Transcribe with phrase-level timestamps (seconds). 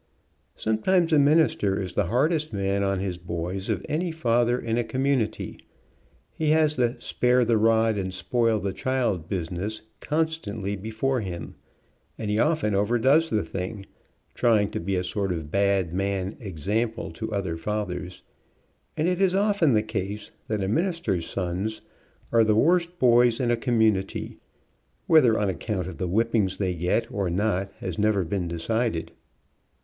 [0.55, 4.83] Sometimes a minister is the hardest man on his boys of any father in a
[4.83, 5.59] community.
[6.33, 11.53] He has the "spare the rod and spoil the child" business con stantly before him,
[12.17, 13.85] and he often overdoes the thing,
[14.33, 18.23] trying to be a sort of "bad man" example to other fathers,
[18.97, 21.83] and it is often the case that a minister's sons
[22.31, 24.39] are the worst boys in a community,
[25.05, 29.11] whether on ac count of the whippings they get or not has never been decided.